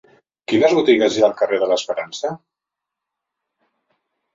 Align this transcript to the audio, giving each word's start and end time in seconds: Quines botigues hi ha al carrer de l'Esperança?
Quines 0.53 0.73
botigues 0.77 1.13
hi 1.13 1.21
ha 1.23 1.29
al 1.29 1.37
carrer 1.43 1.61
de 1.65 1.69
l'Esperança? 1.75 2.35